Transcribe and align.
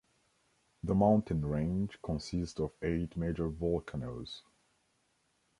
The 0.81 0.95
mountain 0.95 1.45
range 1.45 1.99
consists 2.03 2.59
of 2.59 2.71
eight 2.81 3.15
major 3.15 3.49
volcanoes. 3.49 4.41